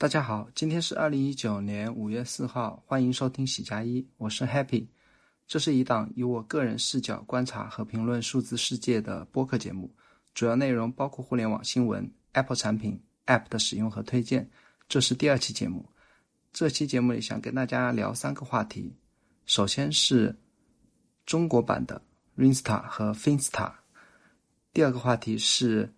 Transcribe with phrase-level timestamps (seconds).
[0.00, 4.86] 大家好，今天是二零一九年五月四号，欢迎收听喜加一，我是 Happy。
[5.46, 9.94] 这是一档以我个人视角观察和评论数字世界的播客节目，
[10.32, 14.50] 主要内容包括互联网新闻、Apple 产品、App 的使用和推荐。
[14.88, 15.86] 这是第二期节目，
[16.50, 18.96] 这期节目里想跟大家聊三个话题。
[19.44, 20.34] 首先是
[21.26, 22.00] 中国版的
[22.38, 23.70] Rinsta 和 Finsta，
[24.72, 25.92] 第二个话题是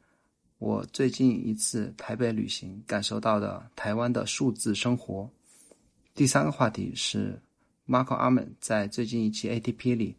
[0.63, 5.29] 我最近一次台北旅行感受到的台湾的数字生活。
[6.15, 7.43] 第三个话题是。
[7.87, 10.17] Marco Arman 在最近一期 ATP 里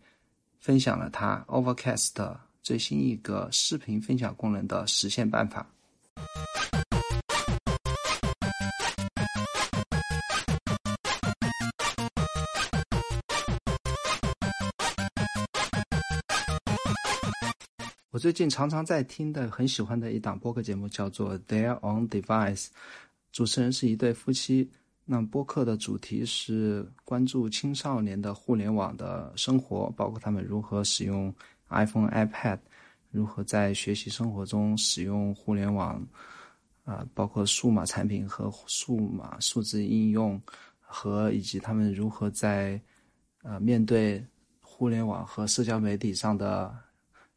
[0.60, 5.73] 分享了他 Overcast 最新一个视频分享功能的实现办法。
[18.14, 22.68] 我最近常常在听的、很喜欢的一档播客节目叫做 Their Own Device，
[23.32, 24.70] 主持人是一对夫妻。
[25.04, 31.34] 那播客的主题是关注青少年的互联网的生活，包括他们如何使用
[31.70, 32.60] iPhone、iPad，
[33.10, 36.00] 如何在学习生活中使用互联网，
[36.84, 40.40] 啊，包括数码产品和数码数字应用，
[40.80, 42.80] 和以及他们如何在
[43.42, 44.24] 呃面对
[44.62, 46.72] 互联网和社交媒体上的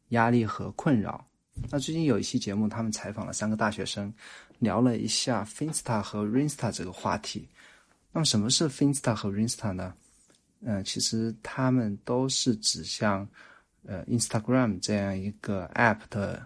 [0.09, 1.25] 压力和困扰。
[1.69, 4.13] 那最近有一期节目，他们采访了三个大学生，
[4.59, 7.47] 聊了一下 Finsta 和 Rinsta 这个话题。
[8.11, 9.93] 那么什么是 Finsta 和 Rinsta 呢？
[10.61, 13.27] 嗯，其实他们都是指向
[13.85, 16.45] 呃 Instagram 这样一个 App 的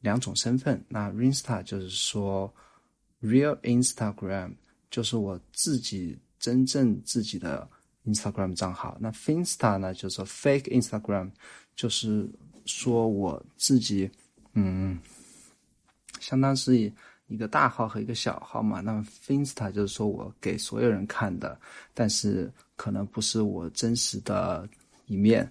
[0.00, 0.84] 两种身份。
[0.88, 2.52] 那 Rinsta 就是说
[3.20, 4.54] Real Instagram，
[4.90, 7.68] 就是我自己真正自己的
[8.04, 8.96] Instagram 账号。
[9.00, 11.30] 那 Finsta 呢，就是 Fake Instagram，
[11.76, 12.28] 就是
[12.66, 14.10] 说我自己
[14.54, 14.98] 嗯，
[16.20, 16.92] 相当是。
[17.28, 21.58] 一个大号和一个小号嘛，那么 Finsta 就是说我给所有人看的，
[21.94, 24.68] 但是可能不是我真实的
[25.06, 25.50] 一面。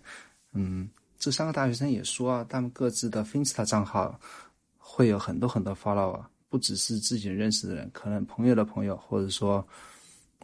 [0.53, 0.88] 嗯，
[1.18, 4.19] 这三个大学生也说啊，他们各自的 Finsta 账号
[4.78, 9.68] 会有很多很多 follower，不只是自己认识的人，可能朋友的朋友，或者说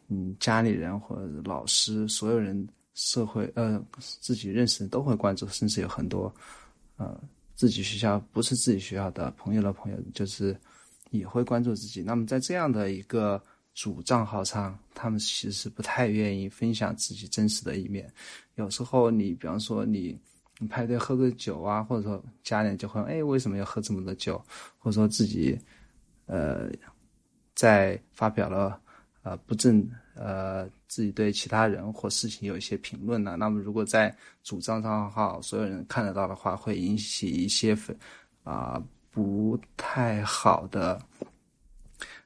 [0.07, 6.33] 嗯家里人或者老师，所有人社会呃自己认识的都会关注，甚至有很多
[6.97, 7.17] 呃
[7.55, 10.53] 自己学校不是自己学校的朋友的朋友，就是。
[11.11, 12.03] 也会关注自己。
[12.03, 13.41] 那么在这样的一个
[13.73, 18.13] 主账号上，他们其实不太愿意分享自己真实的一面。
[18.55, 20.19] 有时候你，比方说你
[20.59, 24.37] 你派对喝个酒啊，或者说家里就会哎，为什么要喝这么多酒？
[24.77, 25.57] 或者说自己
[26.25, 26.69] 呃
[27.55, 28.77] 在发表了
[29.23, 33.35] 呃不正呃自己对其他人或事情有一些评论呢？
[33.37, 37.97] 那么如果在主账账号所有人看得到的话，会引起一些粉
[38.43, 38.83] 啊。
[39.09, 41.01] 不太好的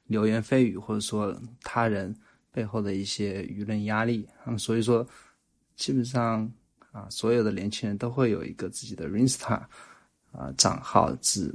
[0.04, 2.14] 流言蜚语，或者说他人
[2.50, 5.06] 背后的一些舆论压力，那么所以说，
[5.74, 6.52] 基本上
[6.90, 9.64] 啊，所有的年轻人都会有一个自己的 Insta
[10.32, 11.50] 啊账号，只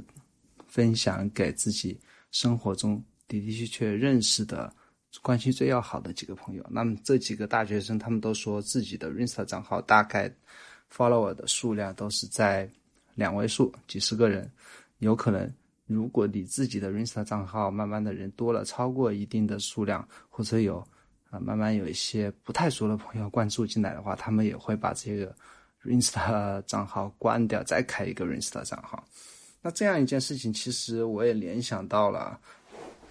[0.66, 1.96] 分享给自己
[2.32, 4.74] 生活中的的确确认识的、
[5.22, 6.64] 关系最要好的几个朋友。
[6.70, 10.32] 那么这几个大学生，他们都说自己的 Insta 账号大概
[10.94, 12.68] follower 的数量都是在
[13.14, 14.50] 两位数，几十个人。
[14.98, 15.48] 有可能，
[15.86, 20.78] 如果你自己的 Insta 账号慢慢的人多了，超过一定的数量，或者有
[21.30, 25.34] 啊慢慢有一些不太熟的朋友关注进来的话，他们也会把这个
[25.84, 29.06] Insta 账号关掉，再开一个 Insta 账号。
[29.62, 32.40] 那这样一件事情，其实我也联想到了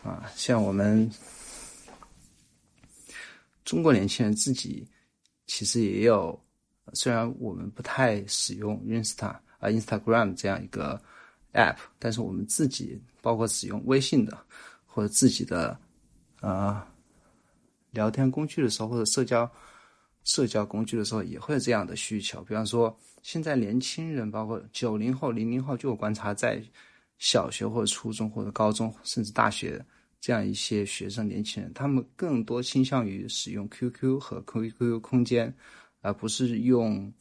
[0.03, 1.09] 啊，像我们
[3.67, 4.87] 中国年轻人自己
[5.45, 6.39] 其实也有，
[6.93, 10.99] 虽然我们不太使用 Insta 啊 Instagram 这样一个。
[11.53, 14.37] app，但是我们自己包括使用微信的
[14.85, 15.75] 或者自己的
[16.39, 16.85] 呃
[17.89, 19.49] 聊天工具的时候，或者社交
[20.23, 22.43] 社交工具的时候，也会有这样的需求。
[22.43, 26.61] 比方说，现在年轻人，包括九零后、零零后，就有观察，在
[27.17, 29.83] 小学或者初中或者高中甚至大学
[30.19, 35.53] 这样一些学生年轻人，他们更多倾向于使用 QQ 和 QQ 空间，
[36.01, 37.11] 而不是用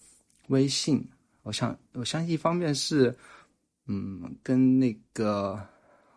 [0.48, 1.06] 微信。
[1.42, 3.16] 我想，我相信一方面是。
[3.88, 5.64] 嗯，跟那个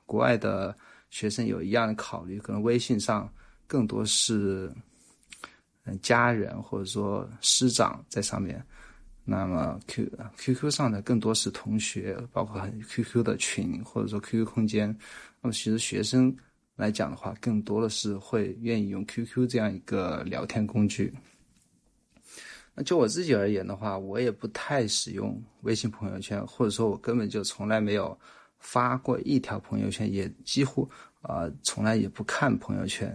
[0.07, 0.75] 国外的
[1.11, 3.31] 学生有一样的考虑，可能微信上
[3.67, 4.73] 更多是
[5.83, 8.59] 嗯家人或者说师长在上面，
[9.23, 12.59] 那么 Q Q Q 上的更多是同学，包括
[12.89, 14.89] Q Q 的群或者说 Q Q 空间。
[15.39, 16.35] 那么其实学生
[16.79, 21.13] 来讲的话，更多的是会愿意用 Q Q 这样一个聊天工具。
[22.73, 28.17] 那就我自己而言的话，我也不太使用微信朋友圈，或者说我根本就从来没有
[28.59, 30.89] 发过一条朋友圈，也几乎
[31.21, 33.13] 啊从来也不看朋友圈，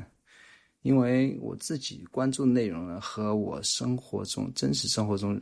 [0.82, 5.40] 因为我自己关注内容呢，和我生活中真实生活中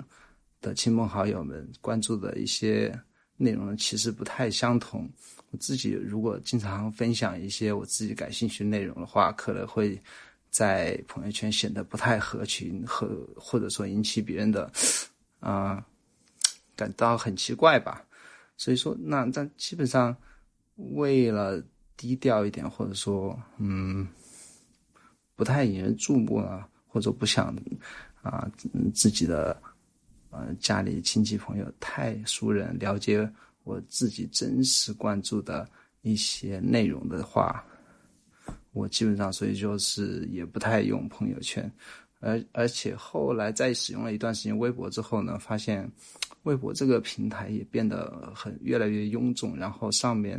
[0.61, 2.97] 的亲朋好友们关注的一些
[3.37, 5.11] 内容呢，其实不太相同。
[5.53, 10.01] 我自己如果经常分享一些我自己感兴趣的内容的话，可能会
[10.51, 14.73] 在朋友圈显得不太合群，和或者说引起别人的
[15.41, 15.85] 啊
[16.75, 18.03] 感到很奇怪吧。
[18.57, 20.17] 所以说，那但基本上
[20.77, 21.63] 为了
[21.97, 24.09] 低调一点，或者说，嗯，
[25.37, 27.55] 不太引人注目啊，或者不想
[28.23, 28.51] 啊，
[28.95, 29.61] 自己的
[30.31, 33.31] 呃家里亲戚朋友太熟人了解
[33.65, 35.69] 我自己真实关注的
[36.03, 37.65] 一些内容的话，
[38.73, 41.71] 我基本上所以就是也不太用朋友圈，
[42.21, 45.91] 而而且后来在使用了一段时间微博之后呢，发现。
[46.45, 50.37] 微博这个平台也变得很越来越臃肿，然后上面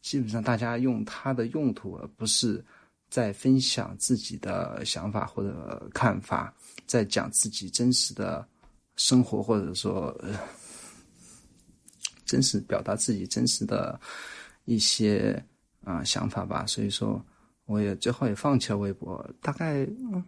[0.00, 2.64] 基本上大家用它的用途，而不是
[3.10, 6.54] 在分享自己的想法或者看法，
[6.86, 8.46] 在讲自己真实的
[8.94, 10.16] 生活，或者说
[12.26, 13.98] 真实表达自己真实的
[14.66, 15.42] 一些
[15.84, 16.66] 啊想法吧。
[16.66, 17.24] 所以说，
[17.64, 19.26] 我也最后也放弃了微博。
[19.40, 20.22] 大概嗯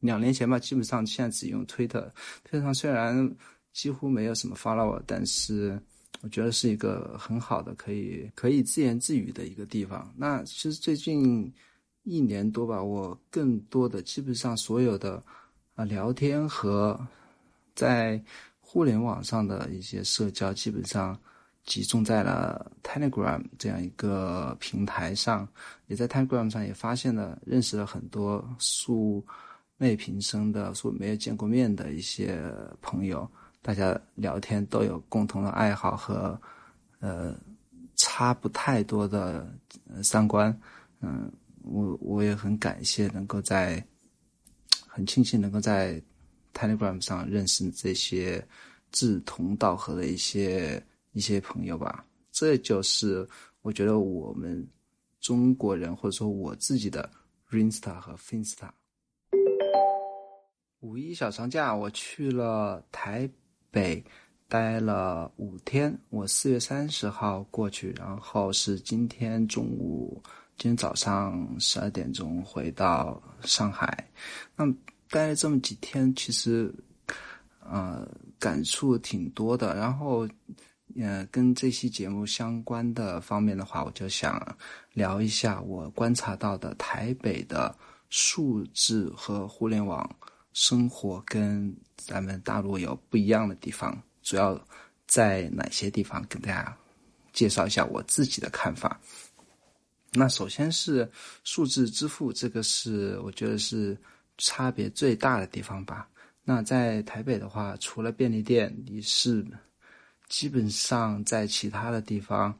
[0.00, 2.10] 两年前吧，基本上现在只用推特。
[2.44, 3.30] 推特上虽然。
[3.76, 5.78] 几乎没有什么 follow，但是
[6.22, 10.10] 我觉得是一个很好的可以可以自言自语的一个地方。
[10.16, 11.52] 那其实最近
[12.04, 15.22] 一年多吧，我更多的基本上所有的
[15.74, 16.98] 啊聊天和
[17.74, 18.18] 在
[18.76, 21.18] 互联网上的一些社交，基本上
[21.64, 25.48] 集中在了 Telegram 这样一个平台上。
[25.86, 29.24] 也在 Telegram 上也发现了认识了很多素
[29.78, 32.38] 昧平生的、素没有见过面的一些
[32.82, 33.26] 朋友。
[33.62, 36.38] 大家聊天都有共同的爱好和，
[37.00, 37.34] 呃，
[37.94, 39.50] 差不太多的
[40.02, 40.54] 三观，
[41.00, 41.32] 嗯，
[41.62, 43.82] 我我也很感谢能够在，
[44.86, 45.98] 很庆幸能够在
[46.56, 48.42] Telegram 上认识这些
[48.90, 50.82] 志同道合的一些
[51.12, 52.04] 一些朋友吧。
[52.32, 53.28] 这就是
[53.60, 54.66] 我觉得我们
[55.20, 57.10] 中国人或者说我自己的
[57.50, 58.70] Rinsta 和 Finsta。
[60.80, 63.30] 五一小长假我去了台。
[63.68, 64.02] 北
[64.48, 70.22] 待了五天，我四月三十号过去，然后是今天中午，
[70.56, 74.08] 今天早上十二点钟回到上海。
[74.56, 74.64] 那
[75.10, 76.72] 待了这么几天，其实，
[77.60, 78.06] 呃，
[78.38, 79.74] 感触挺多的。
[79.74, 80.28] 然后，
[81.00, 84.56] 呃，跟这期节目相关的方面的话，我就想
[84.92, 87.76] 聊一下我观察到的台北的
[88.10, 90.08] 数字和互联网。
[90.58, 94.58] 生活跟咱们大陆有不一样的地方，主要
[95.06, 96.24] 在哪些地方？
[96.30, 96.74] 跟大家
[97.34, 98.98] 介绍一下我自己的看法。
[100.12, 101.06] 那首先是
[101.44, 103.94] 数字支付，这个是我觉得是
[104.38, 106.08] 差别最大的地方吧。
[106.42, 109.46] 那在台北的话，除了便利店，你是
[110.28, 112.56] 基本上在其他的地方，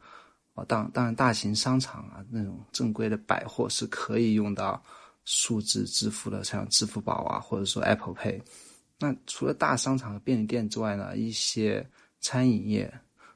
[0.54, 4.82] 哦，当当然大型商场啊，那种正规的百货是可以用到。
[5.28, 8.40] 数字支付的，像支付宝啊，或者说 Apple Pay。
[8.96, 11.84] 那除了大商场和便利店之外呢，一些
[12.20, 12.88] 餐饮业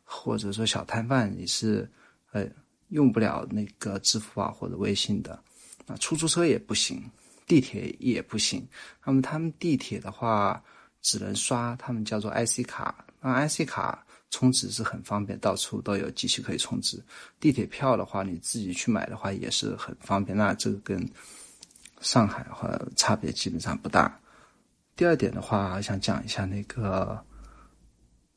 [0.05, 1.91] 或者说小摊贩也是，
[2.31, 2.47] 呃，
[2.91, 5.37] 用不了那个支付宝或者微信的。
[5.85, 7.03] 那出租车也不行，
[7.51, 8.65] 地铁也不行。
[9.05, 10.63] 那么他们地铁的话，
[11.03, 13.05] 只能刷他们叫做 IC 卡。
[13.21, 17.03] 那 IC 卡充值是很方便，到处都有机器可以充值。
[17.41, 20.39] 地铁票的话，你自己去买的话也是很方便。
[20.39, 21.05] 那这个跟
[22.01, 24.17] 上海的话差别基本上不大。
[24.95, 27.21] 第二点的话，想讲一下那个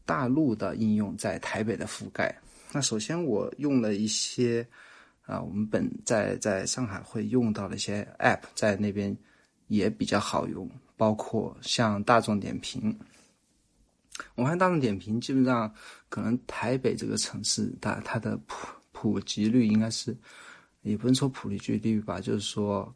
[0.08, 2.36] 大陆的应用在台北的覆盖。
[2.72, 4.67] 那首先我用了一些
[5.25, 9.15] 啊，我们本在在上海会用到的一些 App，在那边
[9.68, 12.98] 也比较好用，包括像大众点评。
[14.36, 15.74] 我看大众点评基本上
[16.10, 20.15] 可能台北这个城市，它它的普普及率应该是
[20.82, 22.94] 也不能说普及率吧，就是说。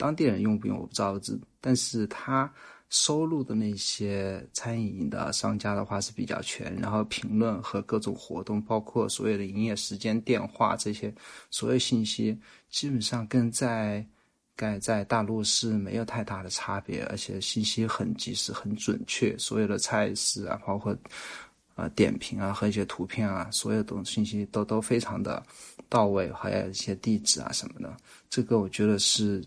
[0.00, 1.20] 当地人用不用我不知道，
[1.60, 2.48] 但是它
[2.90, 11.14] 收录的那些餐饮的商家的话是比较全，然后评论和各种活动，包括所有的营业时间、电话这些
[11.50, 12.38] 所有信息，
[12.70, 14.06] 基本上跟在
[14.56, 20.96] 该在大陆是没有太大的差别，而且信息很及时、很准确，所有的菜式啊，包括
[21.74, 25.44] 呃点评啊和一些图片啊，所有的信息都都非常的
[25.90, 27.94] 到位，还有一些地址啊什么的，
[28.30, 29.44] 这个我觉得是。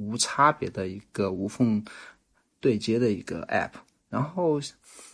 [0.00, 1.84] 无差别的一个无缝
[2.60, 3.72] 对接的一个 app，
[4.08, 4.60] 然后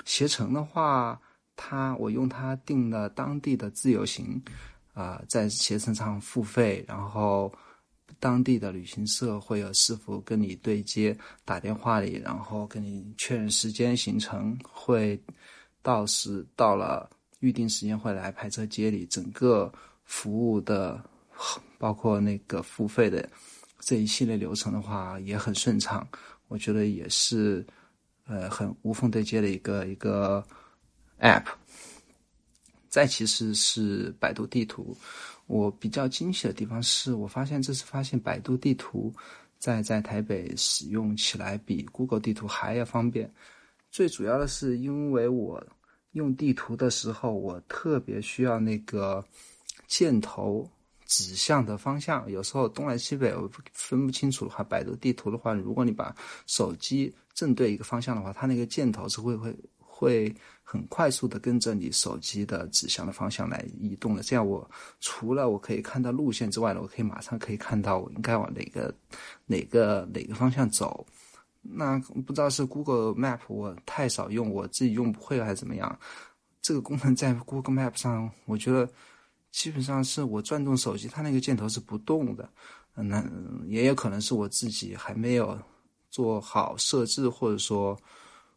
[0.05, 1.21] 携程的话，
[1.57, 4.43] 它我用它订了当地的自由行，
[4.93, 7.53] 啊，在携程上付费，然后
[8.19, 15.21] 当地的旅行社会有师傅跟你对接，打电话里，然后跟你确认时间行程，会
[15.83, 17.11] 到时到了
[17.41, 19.71] 预定时间会来派车接你，整个
[20.05, 21.03] 服务的
[21.79, 23.29] 包括那个付费的
[23.81, 26.07] 这一系列流程的话也很顺畅，
[26.49, 27.65] 我觉得也是
[28.27, 30.45] 呃很无缝对接的一个一个。
[31.21, 31.47] App，
[32.89, 34.95] 再其次是百度地图。
[35.47, 39.15] 我比较惊喜的地方是我发现这次发现百度地图
[39.59, 43.33] 在在台北使用起来比 Google 地图还要方便。
[43.91, 45.65] 最主要的是因为我
[46.13, 49.25] 用地图的时候，我特别需要那个
[49.87, 50.69] 箭头
[51.15, 56.13] 指向的方向，有时候东南西北我分不清楚的话，百度地图的话，如果你把
[56.47, 60.35] 手机正对一个方向的话，它那个箭头是会会会。
[60.67, 64.69] 很快速的跟着你手机的指向的方向来移动的，这样我
[64.99, 68.93] 除了我可以看到路线之外呢，我可以马上可以看到我应该往哪个
[69.47, 71.07] 哪个哪个方向走。
[71.61, 75.97] 那不知道是 Google Map 我太少用，我自己用不会还是怎么样？
[76.61, 78.89] 这个功能在 Google Map 上，我觉得
[79.55, 82.51] 基本上是我转动手机，它那个箭头是不动的。
[82.95, 83.25] 那
[83.69, 85.57] 也有可能是我自己还没有
[86.11, 87.97] 做好设置，或者说。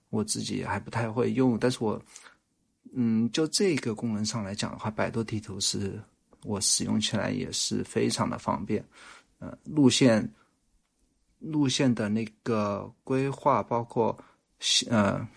[0.10, 2.02] 我自己还不太会用，但是我，
[2.94, 6.02] 嗯，就这个功能上来讲的话，百度地图是
[6.46, 8.82] 我使用起来也是非常的方便。
[9.40, 10.34] 呃，路线
[11.40, 14.18] 路线的那个规划，包括
[14.90, 15.28] 呃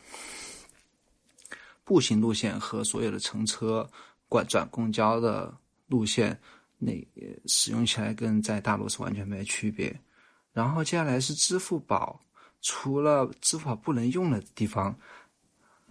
[1.83, 3.90] 步行路线和所有的乘车、
[4.31, 5.53] 转转公交的
[5.89, 6.39] 路线，
[6.79, 6.93] 那
[7.47, 9.95] 使用起来跟在大陆是完全没有区别。
[10.53, 12.19] 然后接下来是支付宝。
[12.63, 14.95] 除了支付宝不能用的地方，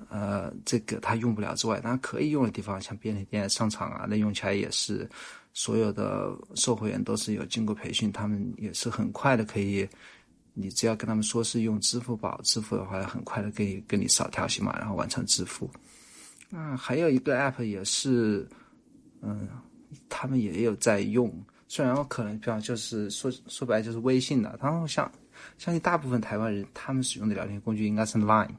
[0.08, 5.10] 呃，这个它用不了之外，当然可以用的地方，像便利店、商场啊，那用起来也是，
[5.52, 9.90] 所有的售货员都是有经过培训，他们也是很快的可以，
[10.54, 15.68] 你只要跟他们说是用支付宝支付的话，很快的可以跟你扫条形码，然后完成支付。
[16.50, 18.48] 那还有一个 app 也是，
[19.22, 19.48] 嗯，
[20.10, 21.32] 他们也有在用，
[21.68, 25.12] 虽然我可能比较就是说说白了就是微信的，他们像。
[25.58, 28.54] 相信大部分台湾人他们使用的聊天工具应该是 Line，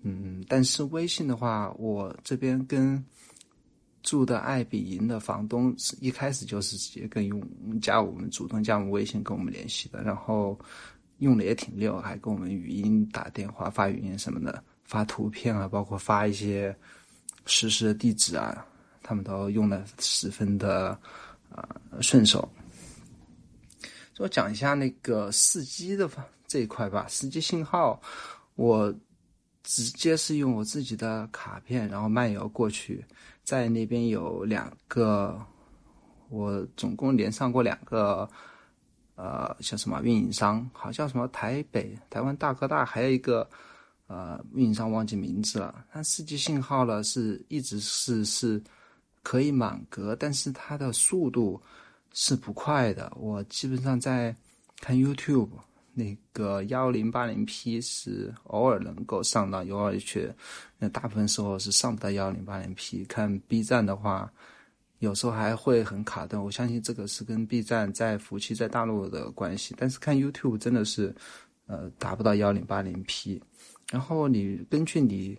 [0.00, 3.04] 嗯，但是微信的话，我这边跟
[4.02, 7.42] 住的爱比营的房东是一开始就是直接跟用
[7.82, 10.58] 加我们主动加我们微信跟我们联系的，然后
[11.18, 16.76] 用的也挺溜，还跟我们语音打电话、发语音什么的，发图片啊，包括发一些
[17.46, 18.62] 实时的地址啊，
[19.02, 20.90] 他们都用的十分的
[21.50, 21.66] 啊
[22.02, 22.46] 顺手。
[24.18, 26.06] 我讲一下那个四 G 的
[26.46, 27.06] 这一块吧。
[27.08, 27.98] 四 G 信号，
[28.54, 28.94] 我
[29.62, 33.02] 直接是用我自己的卡片，然后漫游过去，
[33.44, 35.40] 在那边有两个，
[36.28, 38.28] 我总共连上过两个，
[39.14, 43.48] 呃，叫什么运营商，好像什么台北、台湾大哥大，还有一个
[44.12, 45.84] 呃运营商忘记名字了。
[45.90, 48.62] 它四 G 信号呢是一直是是
[49.22, 51.60] 可以满格，但是它的速度。
[52.14, 54.36] 是不快的，我基本上在
[54.82, 55.48] 看 YouTube，
[55.94, 60.30] 那个幺零八零 P 是偶尔能够上到，偶尔却
[60.78, 63.02] 那大部分时候是上不到幺零八零 P。
[63.06, 64.30] 看 B 站的话，
[64.98, 69.74] 有时候还会很卡顿，我相信这个是跟 B 站在服务器在大陆的关系。
[69.78, 71.16] 但是看 YouTube 真的是，
[71.64, 73.42] 呃，达不到幺零八零 P。
[73.92, 75.38] 然后你根据你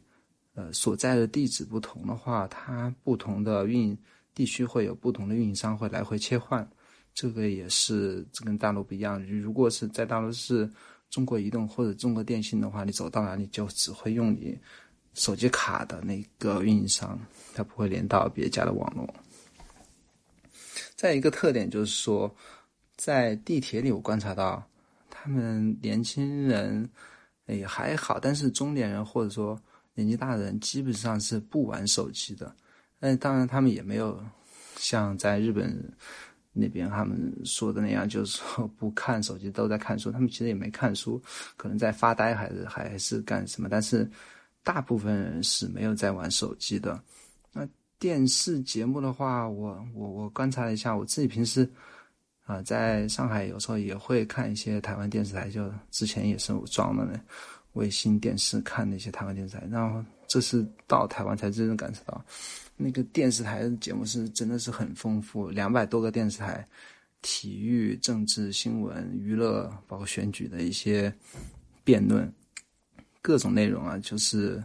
[0.54, 3.98] 呃所在的地址不同的话，它不同的运。
[4.36, 6.68] 地区会有不同的运营商会来回切换，
[7.14, 9.24] 这个也是这跟大陆不一样。
[9.24, 10.68] 如果是在大陆是
[11.12, 14.58] 中国移动或者中国电信的话，你走到哪里就只会用你
[15.14, 17.20] 手机卡的那个运营商，
[17.54, 19.08] 它不会连到别家的网络。
[20.96, 22.36] 再一个特点就是说，
[22.96, 24.68] 在地铁里我观察到，
[25.12, 26.90] 他们年轻人
[27.48, 29.60] 也还好，但是中年人或者说
[29.94, 32.54] 年纪大的人基本上是不玩手机的。
[33.00, 34.24] 但当然，他们也没有
[34.78, 35.78] 像在日本
[36.54, 40.12] 那边他们说的那样，就是说不看手机都在看书。
[40.12, 41.22] 他们其实也没看书，
[41.58, 43.68] 可能在发呆，还是还是干什么。
[43.70, 44.10] 但是
[44.64, 46.98] 大部分人是没有在玩手机的。
[47.52, 47.68] 那
[48.00, 51.70] 电视节目的话，我我我观察了一下，我自己平时
[52.54, 57.20] 啊在上海有时候也会看一些台湾电视台，就之前也是我装的那
[57.74, 62.24] 卫星电视看那些台湾电视台，然后这是到台湾才真正感受到。
[62.76, 66.68] 那个电视台的节目是真的是很丰富，两百多个电视台，
[67.22, 71.14] 体育、政治、新闻、娱乐，包括选举的一些
[71.84, 72.32] 辩论，
[73.22, 74.64] 各种内容啊，就是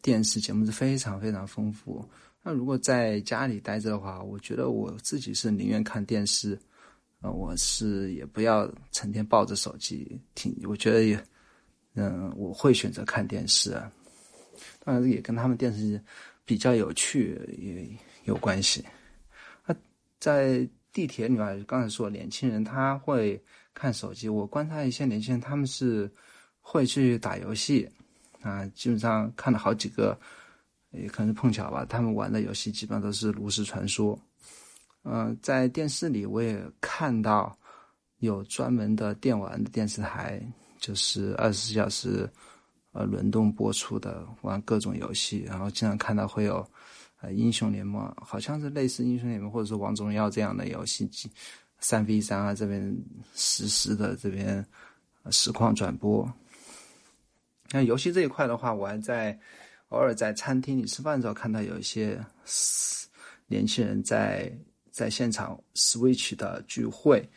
[0.00, 2.04] 电视节目是非常非常丰富。
[2.42, 6.58] 那如果在家里待着的话，我觉得我自己是宁愿看电视，
[7.20, 10.54] 啊，我是也不要成天抱着手机听。
[10.64, 11.26] 我觉得也，
[11.94, 13.70] 嗯，我会选择看电视。
[14.84, 16.02] 当然也跟他们电视
[16.44, 17.88] 比较有趣也
[18.24, 18.84] 有关系。
[19.66, 19.74] 那
[20.18, 23.42] 在地铁里面，刚才说年轻人他会
[23.74, 26.10] 看手机，我观察一些年轻人，他们是
[26.60, 27.88] 会去打游戏
[28.42, 30.18] 啊，基本上看了好几个。
[30.92, 34.20] 也可能是碰巧吧，他们玩的游戏基本上都是炉石传说。
[35.04, 37.56] 嗯，在电视里我也看到
[38.18, 40.40] 有专门的电玩的电视台，
[40.78, 42.28] 就是二十四小时
[42.92, 46.66] 呃轮动播出的玩各种游戏，然后经常看到会有
[47.20, 51.30] 呃英雄联盟，好像是类似英雄联盟或者是王者荣耀这样的游戏机，
[51.78, 52.96] 三 v 三啊这边
[53.34, 54.64] 实时的这边
[55.30, 56.30] 实况转播。
[57.70, 59.38] 那游戏这一块的话，我还在。
[59.90, 62.16] 偶尔在餐厅里吃饭的时候，看到有一些
[63.48, 64.48] 年轻人在
[64.90, 67.28] 在现场 Switch 的聚会，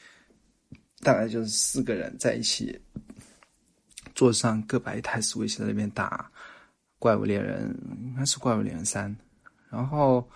[1.01, 2.79] 大概就是四个人在一起，
[4.13, 6.29] 桌上各摆一台 Switch 在那边打
[7.00, 7.74] 《怪物猎人》，
[8.05, 9.10] 应该是《怪物猎人三》。
[9.69, 10.27] 然后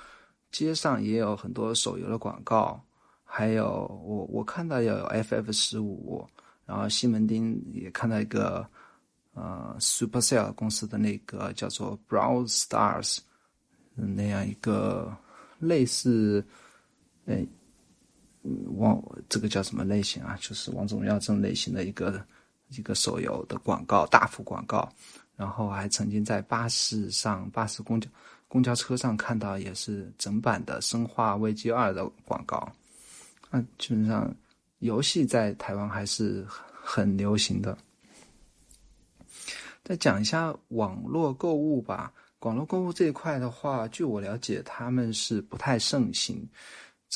[0.51, 2.81] 街上也有很多手游的广告，
[3.23, 6.27] 还有我我看到有 FF 十五，
[6.65, 8.67] 然后西门町也看到一个。
[9.39, 13.19] 呃，Supercell 公司的那个叫做 Brawl Stars
[13.93, 15.15] 那样一个
[15.59, 16.43] 类似，
[17.27, 17.45] 哎，
[18.77, 20.37] 王这个叫什么类型啊？
[20.41, 22.25] 就是王者荣耀这种类型的一个
[22.69, 24.91] 一个手游的广告，大幅广告。
[25.35, 28.09] 然后还曾经在巴士上、巴士公交
[28.47, 32.67] 公交车上看到，也是整版的《生化危机二》的广告。
[33.51, 34.35] 那基本上
[34.79, 37.77] 游戏在台湾还是很流行的。
[39.83, 42.11] 再讲一下网络购物吧。
[42.41, 46.47] 网络购物这一块的话，据我了解，他们是不太盛行。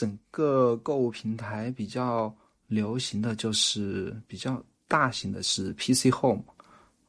[0.02, 6.44] 整个购物平台比较流行的就是比较大型的是 PC Home。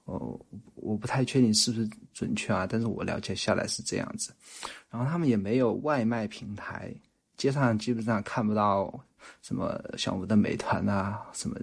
[0.04, 0.38] 哦，
[0.74, 4.30] 我不太确定是不是准确啊，但是我了解下来是这样子。
[4.90, 6.94] 然后他们也没有外卖平台，
[7.38, 8.92] 街上基本上看不到
[9.40, 11.58] 什么像我们的美团啊什么。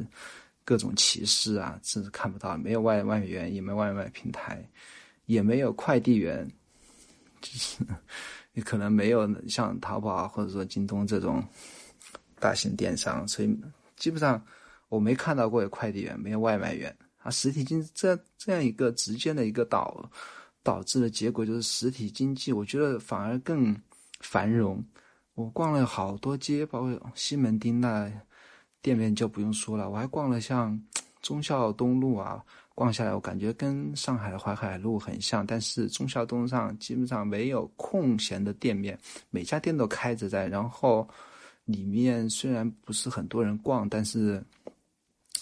[0.65, 4.63] 各种歧视啊，甚至看不到，没有外外卖员，也没有外卖平台，
[5.25, 6.47] 也没有快递员，
[7.41, 7.83] 就是
[8.53, 11.43] 你可能没有像淘宝啊，或者说京东这种
[12.39, 13.59] 大型电商，所以
[13.95, 14.43] 基本上
[14.87, 17.31] 我没看到过有快递员，没有外卖员啊。
[17.31, 20.09] 实体经济这这样一个直接的一个导
[20.63, 23.75] 导致的结果就是实体经济，我觉得反而更
[24.19, 24.83] 繁荣。
[25.35, 28.11] 我逛了好多街，包括西门町那。
[28.81, 30.81] 店面就不用说了，我还逛了像
[31.21, 32.41] 忠孝东路啊，
[32.79, 38.97] 逛下来我感觉跟上海的淮海路很像，但是忠孝东上基本上没有空闲的店面，
[39.29, 41.05] 每家店都开着在，然后
[41.65, 44.41] 里面虽然不是很多人逛，但是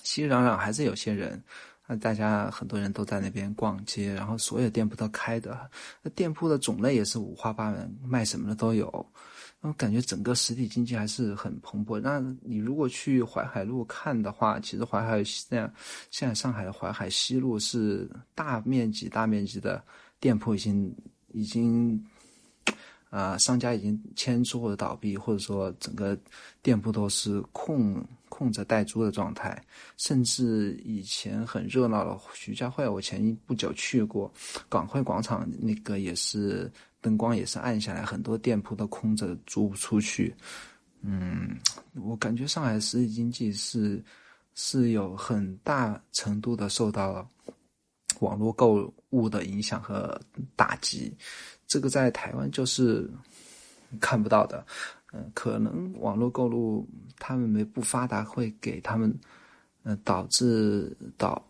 [0.01, 1.39] 熙熙攘攘还是有些人，
[1.85, 5.69] 那大家很多人都在那边逛街，然后所有店铺都开的，
[6.01, 9.05] 那店铺的种类也是五花八门，卖什么的都有。
[9.61, 11.99] 我感觉整个实体经济还是很蓬勃。
[11.99, 15.73] 那你如果去淮海路看的话，其实淮海现在
[16.11, 19.83] 现在上海的淮海西路是大面积、大面积的
[20.19, 20.95] 店铺已经
[21.33, 22.01] 已经
[23.09, 26.17] 啊，商家已经迁出或者倒闭，或者说整个
[26.61, 29.61] 店铺都是空空着待租的状态。
[29.97, 34.31] 甚至以前很热闹的徐家汇，我前不久去过
[34.69, 36.71] 港汇广场，那个也是。
[37.07, 40.35] 灯光也是暗下来，很多店铺都空着，租不出去。
[41.01, 41.57] 嗯，
[41.93, 44.03] 我感觉上海实体经济是
[44.55, 47.25] 是有很大程度的受到
[48.19, 50.19] 网络购物的影响和
[50.53, 51.15] 打击。
[51.65, 53.09] 这个在台湾就是
[54.01, 54.65] 看不到的。
[55.13, 56.85] 嗯，可能网络购物
[57.17, 59.17] 他们没不发达，会给他们
[59.83, 61.41] 嗯导致导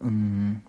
[0.00, 0.60] 嗯。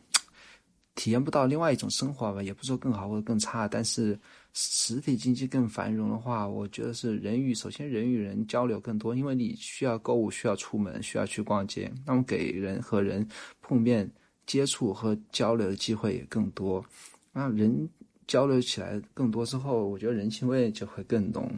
[1.01, 4.19] 体验不到另外一种生活吧，也不说更好或者更差，但是
[4.53, 13.27] 实体经济更繁荣的话，我觉得是人与首先人与人交流更多，因为你需要购物，需要出门，需要去逛街，那么给人和人
[13.61, 14.07] 碰面、
[14.45, 16.85] 接触和交流的机会也更多。
[17.33, 17.89] 那人
[18.27, 21.51] 交流起来更多之后，我觉得人情味就会更浓。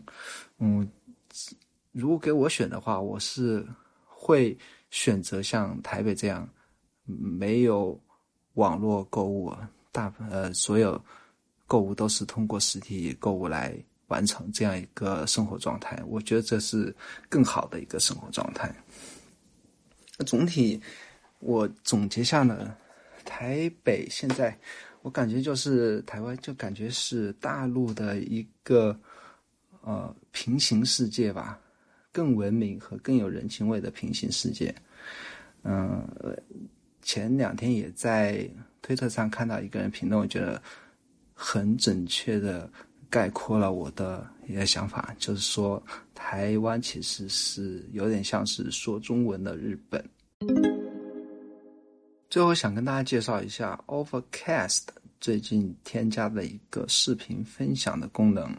[0.60, 0.90] 嗯，
[1.92, 3.68] 如果给我选的话，我是
[4.06, 4.58] 会
[4.90, 6.48] 选择像台北这样
[7.04, 8.00] 没有。
[8.54, 9.54] 网络购物，
[9.92, 11.02] 大呃所有
[11.66, 13.76] 购物都是通过实体购物来
[14.08, 16.96] 完成这样一个生活状态，我觉得这是
[17.30, 18.74] 更好的一个生活状态。
[20.26, 20.80] 总体
[21.40, 22.76] 我总结下呢，
[23.26, 24.56] 台北现在
[25.02, 28.98] 我感觉就是台湾，就感觉是大陆的一个
[29.82, 31.60] 呃平行世界吧，
[32.12, 34.74] 更文明和更有人情味的平行世界。
[35.64, 36.08] 嗯，
[37.04, 38.50] 前两天也在
[38.82, 40.62] 推特上看到一个人评论，我觉得
[41.34, 42.70] 很准确的
[43.10, 45.82] 概括了我的一个想法，就是说
[46.16, 50.04] 台湾其实是有点像是说中文的日本。
[52.30, 54.82] 最后想跟大家介绍一下 Overcast
[55.20, 58.52] 最近添加的一个视频分享的功能。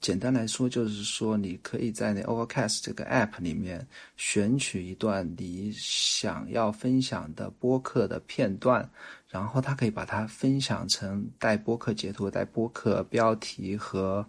[0.00, 3.86] 简单来说，就是说你可以在那 Overcast 这个 App 里面
[4.16, 8.88] 选取一段你想要分享的播客的片段，
[9.28, 14.26] 然后它可以把它分享成带播客截图、带播客标题和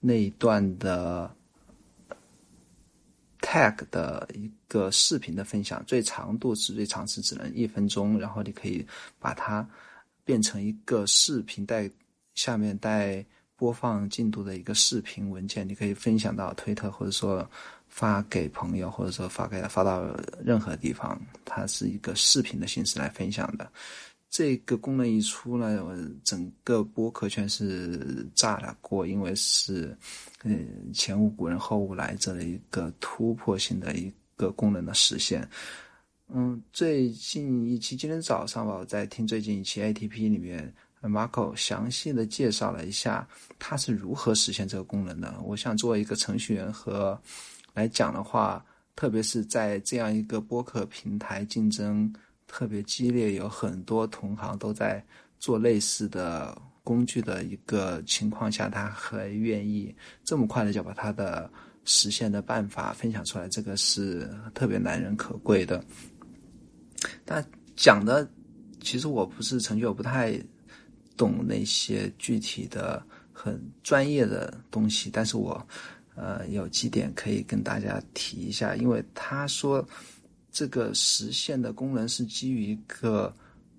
[0.00, 1.34] 那一段的。
[3.40, 8.84] tag 的一个视频的分享，最长度是最长是只能一分钟，然后你可以
[9.20, 9.66] 把它
[10.24, 11.88] 变成一个视频带
[12.34, 13.24] 下面带
[13.58, 17.46] 播放进度的一个视频文件，你可以分享到推特或者说
[17.88, 23.68] 发给朋友，或者说发给发到任何地方，它是一个视频的形式来分享的。
[24.30, 25.92] 这个功能一出来，我
[26.22, 29.96] 整个播客圈是炸了锅，因为是，
[30.44, 35.48] 嗯，前无古人后无来者的一个突破性的一个功能的实现。
[36.28, 43.26] 嗯，最近一期今天早上吧，我在听最近一期 ATP 里面，Marco 详细的介绍了一下
[43.58, 45.34] 他是如何实现这个功能的。
[45.44, 47.20] 我想作为一个程序员和
[47.74, 48.64] 来讲的话，
[48.96, 52.12] 特别是在这样一个播客平台竞争。
[52.50, 55.04] 特别激烈，有很多同行都在
[55.38, 61.50] 做类似的工具的一个情况下，他还愿意这么快的就把他的
[61.84, 65.84] 实现的办法分享出来，这个是特别难能可贵的。
[67.26, 67.44] 但
[67.76, 68.26] 讲的
[68.80, 70.32] 其实我不是程序，我不太
[71.18, 75.62] 懂那些具体的很专业的东西，但是我
[76.14, 79.86] 呃有几点可以跟大家提一下，因为他说。
[80.50, 83.32] 这个实现的功能是基于一个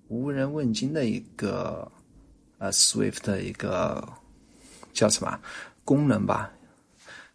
[0.08, 1.90] 无人问津的一个
[2.58, 4.08] 呃 Swift 的一个
[4.94, 5.38] 叫什么
[5.84, 6.50] 功能吧？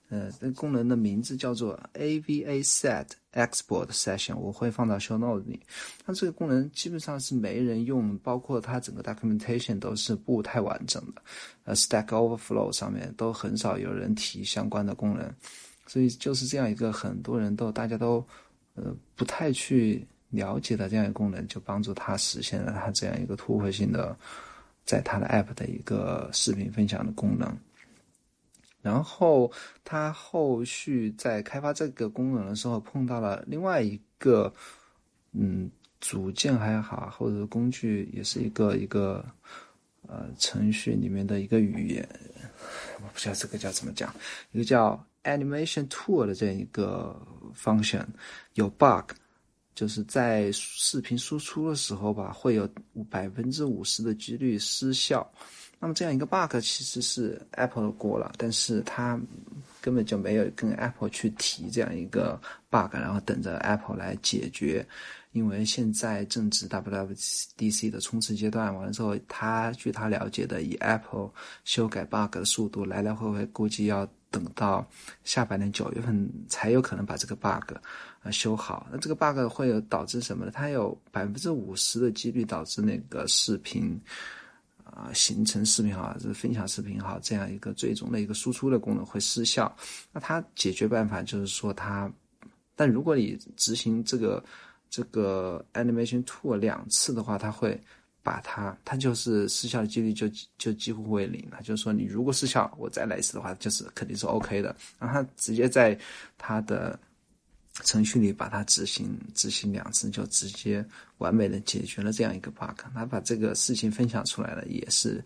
[0.10, 5.60] 呃，这功能的名字叫做 AVA Set Export Session，我会放到 Show Notes 里。
[6.06, 11.22] 它这个功能基本上是没人用，包括它整个 documentation 都是不太完整的。
[11.64, 15.34] 呃，Stack Overflow 上面都很少有人提相关的功能，
[15.88, 18.26] 所以就是这样一个很多人都大家都。
[18.78, 24.14] 呃，不太去了解的这样一个功能，就帮助他实现了他这样一个突破性的，
[24.84, 27.58] 在他的 App 的一个视频分享的功能。
[28.86, 29.52] 然后
[29.84, 34.54] 他后续在开发这个功能的时候，碰到了另外一个，
[35.32, 35.68] 嗯，
[36.00, 39.26] 组件还好，或者工具也是一个一个，
[40.08, 42.08] 呃，程序里面的一个语言，
[43.02, 44.14] 我不知道这个叫怎么讲，
[44.52, 45.04] 一个叫。
[45.26, 47.20] Animation Tool 的这样一个
[47.56, 48.06] function
[48.54, 49.10] 有 bug，
[49.76, 52.68] 就是在视频输出的时候吧，会有
[53.10, 55.30] 百分之五十的几率失效。
[55.78, 59.20] 那么这样一个 bug 其实是 Apple 的锅了，但是它
[59.82, 64.88] 根本就没有跟 Apple 去提这样一个 bug，然后等着 Apple 来解决。
[65.34, 71.30] 因为现在正值 WWDC 的冲刺阶段，完了之后，他据他了解的，以 Apple
[71.66, 74.10] 修改 bug 的速度，来来回回估计要。
[74.36, 74.86] 等到
[75.24, 77.74] 下半年九月份才有可能把这个 bug
[78.22, 78.86] 啊修好。
[78.92, 80.52] 那这个 bug 会有导致什么呢？
[80.54, 83.98] 它有百分之五十的几率导致那个视频
[84.84, 89.74] 啊形成视频好，就是分享视频好这样一个最终的一个输出的功能会失效。
[90.12, 92.12] 那它解决办法就是说它，
[92.76, 94.44] 但如果你执行这个
[94.90, 97.82] 这个 animation tool 两次的话，它会。
[98.26, 101.62] 把它，它就是失效的几率就就几乎为零了。
[101.62, 104.76] 就是说，你如果失效，我再来一次的话，就是肯定是 OK 的。
[104.98, 105.96] 然后他直接在
[106.36, 107.00] 他的
[107.84, 110.84] 程序里把它执行执行两次，就直接
[111.20, 112.82] 完美的解决了这样一个 bug。
[112.96, 115.24] 他把这个事情分享出来了，也是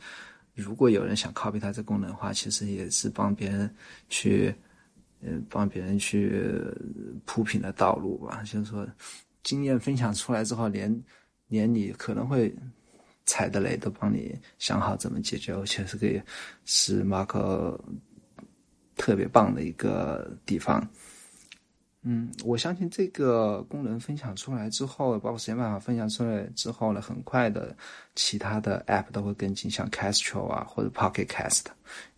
[0.53, 3.73] 如果有人想 copy 它这功能的话，其实也是帮别人
[4.09, 4.53] 去，
[5.21, 6.53] 嗯，帮别人去
[7.25, 8.43] 铺平了道路吧。
[8.43, 8.85] 就是说，
[9.41, 11.03] 经验分享出来之后，连
[11.47, 12.53] 连你可能会。
[13.29, 16.19] 踩的雷都帮你想好怎么解决，我觉得这个
[16.65, 17.79] 是马可
[18.95, 20.85] 特别棒的一个地方。
[22.01, 27.75] 嗯，我相信这个功能分享出来之后，包括实验办法分享出来之后呢，很快的
[28.15, 31.65] 其他的 App 都会跟进，像 Castro 啊或者 Pocket Cast，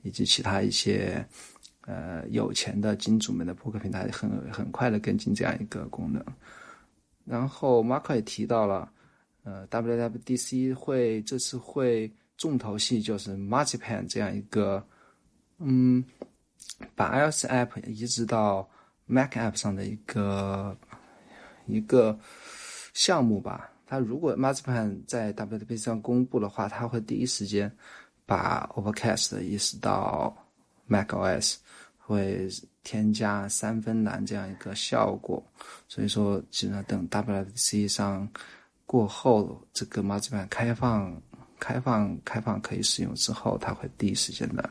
[0.03, 1.27] 以及其他一些
[1.81, 6.23] 呃有钱的金主们的播客平台，很很快的跟进这样一个功能。
[7.25, 8.89] 然后马可也提到了。
[9.43, 14.85] 呃，WWDC 会这次会重头戏就是 Marzipan 这样一个，
[15.57, 16.03] 嗯，
[16.95, 18.69] 把 iOS App 移植到
[19.07, 20.77] Mac App 上的一个
[21.65, 22.19] 一个
[22.93, 23.71] 项目吧。
[23.87, 27.71] 它如果 Marzipan 在 WWDC 上公布的话，它会第一时间
[28.27, 30.37] 把 Overcast 移植到
[30.85, 31.55] Mac OS，
[31.97, 32.47] 会
[32.83, 35.43] 添加三分蓝这样一个效果。
[35.87, 38.29] 所以说，只能等 WWDC 上。
[38.91, 41.15] 过后，这个 Marzipan 开放、
[41.57, 44.69] 开放、开放可以使用之后，它会第一时间的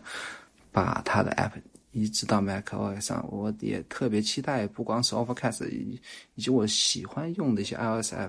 [0.70, 1.52] 把它的 App
[1.92, 3.26] 移植到 macOS 上。
[3.30, 5.98] 我也特别期待，不光是 Overcast，以
[6.34, 8.28] 以及我喜欢用的一些 iOS App，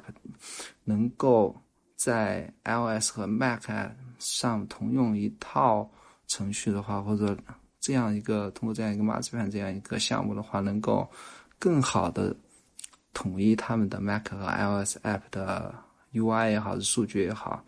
[0.85, 1.61] 能够
[1.97, 3.63] 在 iOS 和 Mac
[4.17, 5.91] 上同用一套
[6.25, 7.37] 程序的话，或者
[7.81, 11.05] 这样一个通过这样一个 Marzipan 这样一个项目的话，能够
[11.59, 12.33] 更好的。
[13.13, 15.75] 统一他们的 Mac 和 iOS App 的
[16.13, 17.63] UI 也好，是数据也好，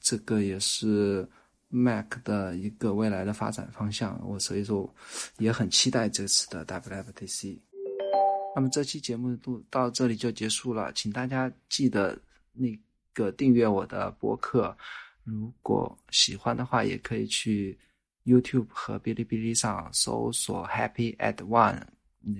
[0.00, 1.28] 这个也是
[1.68, 4.20] Mac 的一个未来的发展方向。
[4.26, 4.94] 我所以说
[5.38, 7.58] 也很期待这次的 WWDC。
[8.54, 12.18] 那么这期节目都到这里就结束了，请大家记得
[12.52, 12.68] 那
[13.14, 14.76] 个订阅我的博客。
[15.24, 17.78] 如果喜欢的话，也可以去
[18.24, 21.80] YouTube 和哔哩哔哩上搜索 Happy at One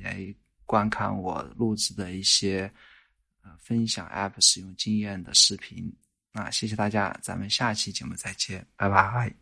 [0.03, 0.35] 来。
[0.73, 2.73] 观看我录制的一些
[3.43, 5.95] 呃分享 App 使用经验的视频，
[6.33, 9.42] 那谢谢大家，咱们下期节目再见，拜拜。